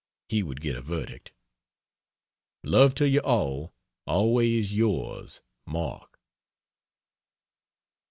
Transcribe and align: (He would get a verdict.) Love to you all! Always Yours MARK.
(He 0.29 0.41
would 0.41 0.61
get 0.61 0.75
a 0.75 0.81
verdict.) 0.81 1.31
Love 2.63 2.95
to 2.95 3.07
you 3.07 3.19
all! 3.19 3.75
Always 4.07 4.73
Yours 4.73 5.41
MARK. 5.67 6.19